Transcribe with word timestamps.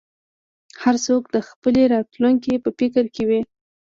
هر 0.81 0.95
څوک 1.05 1.23
د 1.29 1.35
خپلې 1.47 1.83
راتلونکې 1.93 2.53
په 2.63 2.69
فکر 2.79 3.05
کې 3.15 3.23
وي. 3.29 3.41